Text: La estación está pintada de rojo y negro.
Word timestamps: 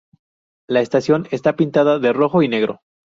La 0.67 0.81
estación 0.81 1.27
está 1.29 1.55
pintada 1.55 1.99
de 1.99 2.11
rojo 2.11 2.41
y 2.41 2.47
negro. 2.47 2.81